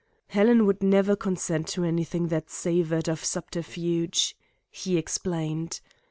"Helen 0.29 0.65
would 0.65 0.81
never 0.81 1.15
consent 1.15 1.67
to 1.67 1.83
anything 1.83 2.29
that 2.29 2.49
savoured 2.49 3.07
of 3.07 3.23
subterfuge," 3.23 4.35
he 4.71 4.97
explained. 4.97 5.79